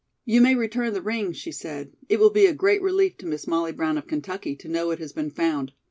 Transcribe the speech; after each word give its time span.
"You 0.25 0.41
may 0.41 0.55
return 0.55 0.93
the 0.93 1.01
ring," 1.03 1.31
she 1.31 1.51
said. 1.51 1.91
"It 2.09 2.19
will 2.19 2.31
be 2.31 2.47
a 2.47 2.53
great 2.55 2.81
relief 2.81 3.17
to 3.19 3.27
Miss 3.27 3.45
Molly 3.45 3.71
Brown 3.71 3.99
of 3.99 4.07
Kentucky 4.07 4.55
to 4.55 4.67
know 4.67 4.89
it 4.89 4.97
has 4.97 5.13
been 5.13 5.29
found. 5.29 5.73